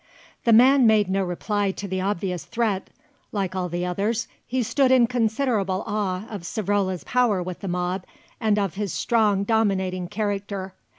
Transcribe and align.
The 0.45 0.51
man 0.51 0.87
made 0.87 1.11
no 1.11 1.23
reply 1.23 1.69
to 1.73 1.87
the 1.87 2.01
obvious 2.01 2.43
threat; 2.45 2.89
like 3.31 3.53
all 3.55 3.69
the 3.69 3.85
others 3.85 4.27
he 4.47 4.63
stood 4.63 4.91
in 4.91 5.05
considerable 5.05 5.83
awe 5.85 6.25
of 6.27 6.41
Savrola's 6.41 7.03
power 7.03 7.43
with 7.43 7.59
the 7.59 7.67
mob 7.67 8.05
and 8.39 8.57
of 8.57 8.73
his 8.73 8.91
strong 8.91 9.43
dominating 9.43 10.07
character. 10.07 10.73